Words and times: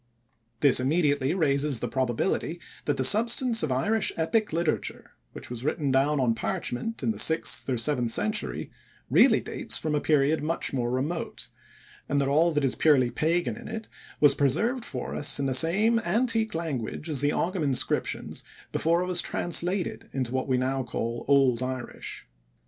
This 0.61 0.79
immediately 0.79 1.35
raises 1.35 1.79
the 1.79 1.87
probability 1.87 2.59
that 2.85 2.97
the 2.97 3.03
substance 3.03 3.61
of 3.61 3.71
Irish 3.71 4.11
epic 4.17 4.51
literature 4.51 5.11
(which 5.33 5.51
was 5.51 5.63
written 5.63 5.91
down 5.91 6.19
on 6.19 6.33
parchment 6.33 7.03
in 7.03 7.11
the 7.11 7.19
sixth 7.19 7.69
or 7.69 7.77
seventh 7.77 8.09
century) 8.09 8.71
really 9.11 9.39
dates 9.39 9.77
from 9.77 9.93
a 9.93 10.01
period 10.01 10.41
much 10.41 10.73
more 10.73 10.89
remote, 10.89 11.49
and 12.09 12.17
that 12.17 12.27
all 12.27 12.51
that 12.53 12.65
is 12.65 12.73
purely 12.73 13.11
pagan 13.11 13.55
in 13.55 13.67
it 13.67 13.87
was 14.19 14.33
preserved 14.33 14.83
for 14.85 15.13
us 15.13 15.37
in 15.39 15.45
the 15.45 15.53
same 15.53 15.99
antique 15.99 16.55
language 16.55 17.07
as 17.07 17.21
the 17.21 17.29
Ogam 17.29 17.61
inscriptions 17.61 18.43
before 18.71 19.03
it 19.03 19.05
was 19.05 19.21
translated 19.21 20.09
into 20.13 20.31
what 20.31 20.47
we 20.47 20.57
now 20.57 20.81
call 20.81 21.23
"Old 21.27 21.61
Irish." 21.61 22.25